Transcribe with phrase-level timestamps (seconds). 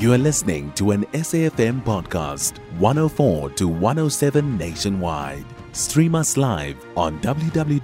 [0.00, 5.44] You are listening to an SAFM podcast, 104 to 107 nationwide.
[5.72, 7.74] Stream us live on www.safm.co.za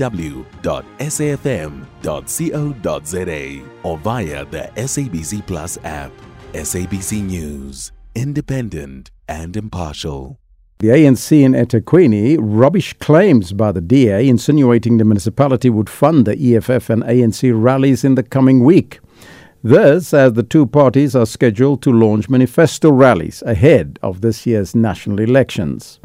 [3.82, 6.10] or via the SABC Plus app.
[6.54, 10.38] SABC News, independent and impartial.
[10.78, 16.56] The ANC in eThekwini rubbish claims by the DA insinuating the municipality would fund the
[16.56, 19.00] EFF and ANC rallies in the coming week.
[19.66, 24.76] This as the two parties are scheduled to launch manifesto rallies ahead of this year's
[24.76, 25.98] national elections.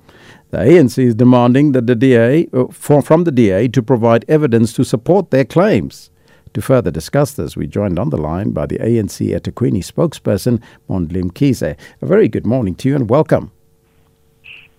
[0.49, 4.83] The ANC is demanding that the DA, uh, from the DA to provide evidence to
[4.83, 6.09] support their claims.
[6.55, 10.59] To further discuss this, we joined on the line by the ANC eThekwini spokesperson,
[10.89, 11.77] Mlondi Mkhize.
[12.01, 13.51] A very good morning to you and welcome.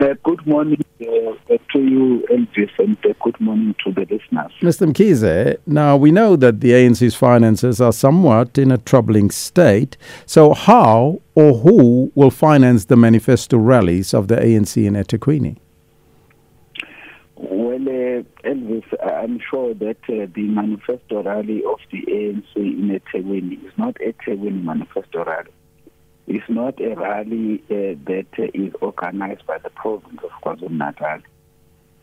[0.01, 1.35] Uh, good morning uh,
[1.73, 4.53] to you, Elvis, and good morning to the listeners.
[4.61, 4.87] Mr.
[4.93, 9.97] Mkhize, now we know that the ANC's finances are somewhat in a troubling state.
[10.27, 15.57] So, how or who will finance the manifesto rallies of the ANC in eThekwini?
[17.37, 23.65] Well, uh, Elvis, I'm sure that uh, the manifesto rally of the ANC in eThekwini
[23.67, 25.51] is not a eThekwini manifesto rally.
[26.29, 31.21] It's not a rally uh, that uh, is organized by the province of KwaZulu-Natal.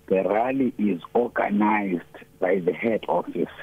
[0.10, 2.02] The rally is organized
[2.40, 3.54] by the head office.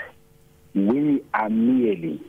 [0.77, 2.23] We are merely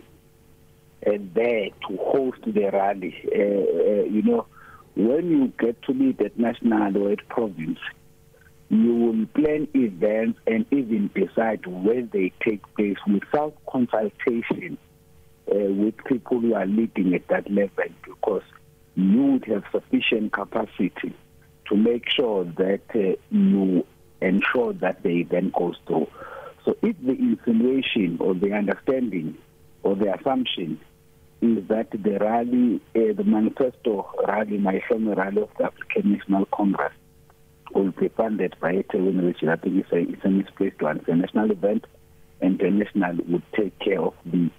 [1.06, 3.16] uh, there to host the rally.
[3.28, 4.48] Uh, uh, you know,
[4.96, 7.78] when you get to meet at national or at province,
[8.70, 14.80] you will plan events and even decide where they take place without consultation
[15.52, 18.44] uh, with people who are leading at that level because
[18.96, 21.16] you would have sufficient capacity
[21.70, 23.86] to make sure that uh, you
[24.22, 26.08] ensure that the event goes through.
[26.66, 29.38] So if the insinuation or the understanding
[29.84, 30.80] or the assumption
[31.42, 36.46] is that the rally, uh, the manifesto rally, my family rally of the African National
[36.46, 36.94] Congress,
[37.74, 40.98] will be funded by eThekwini, which I think is a, it's a misplaced one.
[40.98, 41.86] It's a national event,
[42.42, 44.50] and the national would take care of the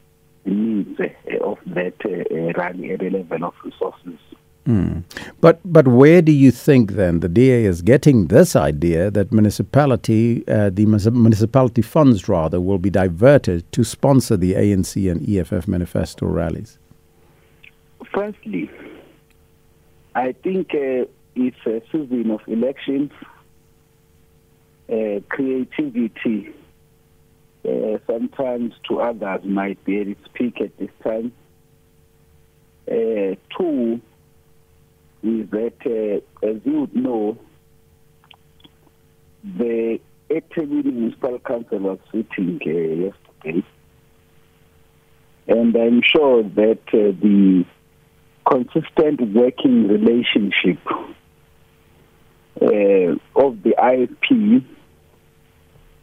[0.44, 4.19] needs uh, of that uh, rally at a level of resources.
[4.69, 5.03] Mm.
[5.41, 10.47] But but where do you think then the DA is getting this idea that municipality
[10.47, 16.27] uh, the municipality funds rather will be diverted to sponsor the ANC and EFF manifesto
[16.27, 16.78] rallies?
[18.12, 18.71] Firstly,
[20.15, 23.11] I think uh, it's a season of elections.
[24.91, 26.53] Uh, creativity
[27.67, 31.33] uh, sometimes to others might be able to speak at this time.
[32.91, 34.01] Uh, two
[35.23, 37.39] is that, uh, as you would know,
[39.43, 43.67] the eThekwini Municipal Council was sitting uh, yesterday,
[45.47, 47.65] and I'm sure that uh, the
[48.49, 50.78] consistent working relationship
[52.61, 54.65] uh, of the IFP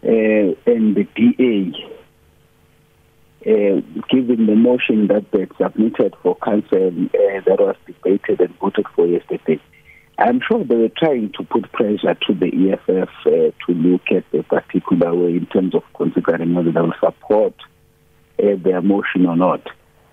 [0.04, 1.95] uh, and the DA,
[3.46, 8.86] uh, given the motion that they submitted for council uh, that was debated and voted
[8.96, 9.60] for yesterday,
[10.18, 14.24] I'm sure they were trying to put pressure to the EFF uh, to look at
[14.34, 17.54] a particular way in terms of considering whether they will support
[18.42, 19.62] uh, their motion or not.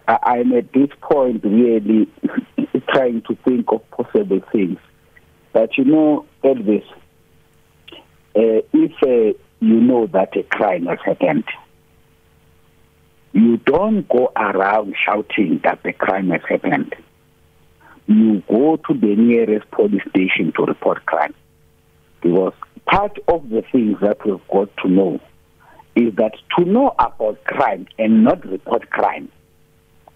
[0.08, 2.08] I- I'm at this point really
[2.88, 4.78] trying to think of possible things.
[5.52, 6.84] But you know, Elvis,
[8.34, 11.44] uh, if you know that a crime has happened.
[13.32, 16.94] You don't go around shouting that the crime has happened.
[18.06, 21.34] You go to the nearest police station to report crime.
[22.20, 22.52] Because
[22.84, 25.20] part of the things that we've got to know
[25.94, 29.30] is that to know about crime and not report crime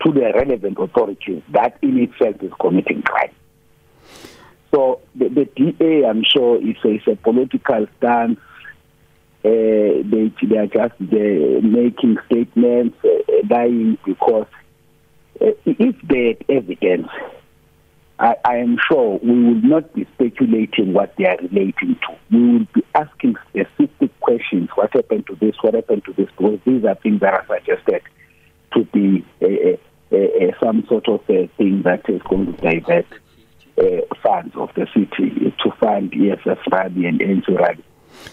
[0.04, 3.32] to the relevant authorities, that in itself is committing crime.
[4.74, 8.38] So the, the DA, I'm sure, is a, is a political stance
[9.42, 13.08] they they are just uh, making statements, uh,
[13.48, 14.46] lying because
[15.40, 17.08] uh, if had evidence,
[18.18, 22.16] I, I am sure we will not be speculating what they are relating to.
[22.30, 25.54] We will be asking specific questions: What happened to this?
[25.60, 26.28] What happened to this?
[26.36, 28.02] Because these are things that are suggested
[28.74, 33.06] to be uh, uh, some sort of thing that is going to divert
[34.22, 37.84] funds of the city to fund EFF rally and ANC rally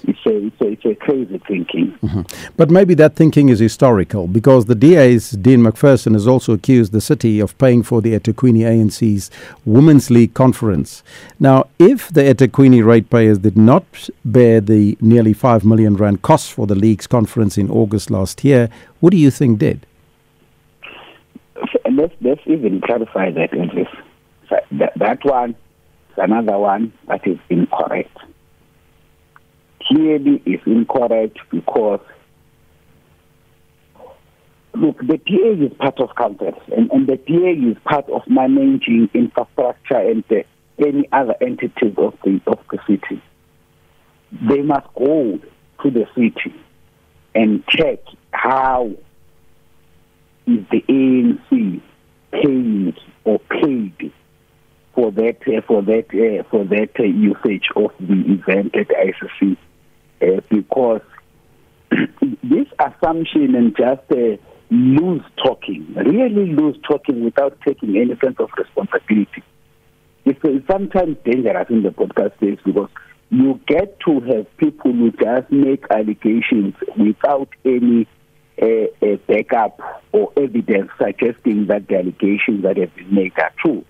[0.05, 1.97] it's a, it's a, it's a crazy thinking.
[2.03, 2.21] Mm-hmm.
[2.57, 7.01] But maybe that thinking is historical because the DA's Dean McPherson has also accused the
[7.01, 9.31] city of paying for the eThekwini ANC's
[9.65, 11.03] Women's League conference.
[11.39, 16.67] Now, if the eThekwini ratepayers did not bear the nearly 5 million rand cost for
[16.67, 18.69] the league's conference in August last year,
[19.00, 19.85] what do you think did?
[21.89, 23.88] Let's, let's even clarify that, Andres.
[24.71, 28.17] That, that one is another one that is incorrect.
[30.03, 32.01] Clearly is incorrect because
[34.73, 39.09] look, the PA is part of council and, and the PA is part of managing
[39.13, 40.44] infrastructure and the,
[40.77, 43.23] any other entities of the of the city.
[44.33, 45.39] They must go
[45.83, 46.53] to the city
[47.33, 48.00] and check
[48.31, 48.91] how
[50.47, 51.81] is the ANC
[52.33, 54.11] paid or paid
[54.94, 59.55] for that uh, for that uh, for that uh, usage of the event at ICC
[60.24, 61.02] uh, because
[62.44, 64.38] this assumption and just uh,
[64.70, 69.44] loose talking, really loose talking without taking any sense of responsibility.
[70.25, 72.90] It's, it's sometimes dangerous in the podcast space because
[73.30, 78.08] you get to have people who just make allegations without any
[78.62, 78.66] uh,
[79.02, 79.80] uh, backup
[80.12, 83.84] or evidence suggesting that the allegations that have been made are true.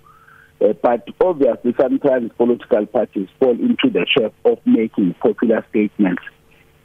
[0.64, 6.24] Uh, but obviously, sometimes political parties fall into the trap of making popular statements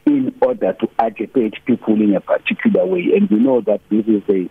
[0.05, 3.11] in order to agitate people in a particular way.
[3.15, 4.49] And we know that this is a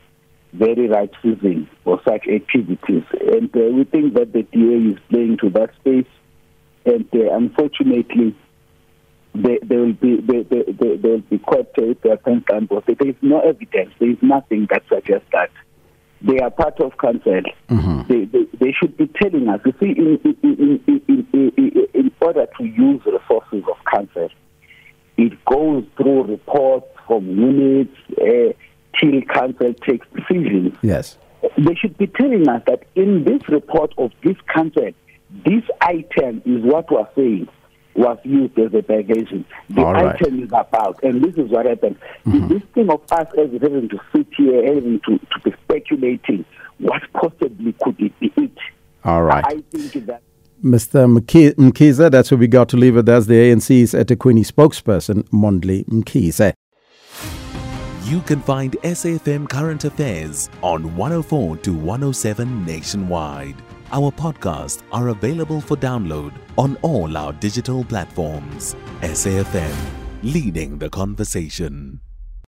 [0.54, 3.04] very right season for such activities.
[3.20, 6.06] And uh, we think that the DA is playing to that space.
[6.86, 8.34] And uh, unfortunately,
[9.34, 12.86] they, they will be they, they, they, they will be caught with their pants but
[12.86, 13.92] there is no evidence.
[13.98, 15.50] There is nothing that suggests that
[16.20, 17.42] they are part of council.
[17.68, 18.12] Mm-hmm.
[18.12, 19.60] They, they, they should be telling us.
[19.64, 24.28] You see, in in, in, in, in order to use resources of council,
[25.16, 28.52] it goes through reports from units uh,
[28.98, 30.76] till council takes decisions.
[30.82, 31.18] Yes,
[31.56, 34.90] they should be telling us that in this report of this council,
[35.44, 37.48] this item is what we're saying
[37.98, 39.44] was used as a diversion.
[39.70, 40.14] The right.
[40.14, 41.96] item is about, and this is what happened.
[42.24, 42.48] Mm-hmm.
[42.48, 45.52] This thing of us as having to sit here, having to, to be
[45.88, 46.44] speculating,
[46.78, 48.50] what possibly could it be it?
[49.04, 49.44] All right.
[49.46, 50.22] I think that.
[50.62, 51.06] Mr.
[51.06, 53.06] Mkhize, that's where we got to leave it.
[53.06, 56.52] That's the ANC's eThekwini spokesperson, Mlondi Mkhize.
[58.04, 63.54] You can find SAFM Current Affairs on 104 to 107 nationwide.
[63.92, 68.74] Our podcasts are available for download on all our digital platforms.
[69.02, 69.76] SAFM,
[70.22, 72.00] leading the conversation.